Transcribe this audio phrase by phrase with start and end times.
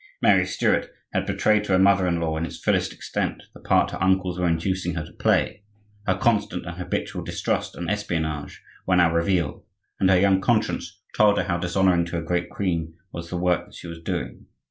[0.19, 3.91] Mary Stuart had betrayed to her mother in law, in its fullest extent, the part
[3.91, 5.61] her uncles were inducing her to play;
[6.07, 9.63] her constant and habitual distrust and espionage were now revealed,
[9.99, 13.67] and her young conscience told her how dishonoring to a great queen was the work
[13.67, 14.47] that she was doing.